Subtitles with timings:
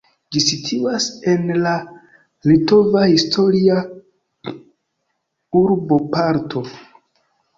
[0.35, 1.73] Ĝi situas en la
[2.51, 3.77] litova historia
[5.61, 6.65] urboparto.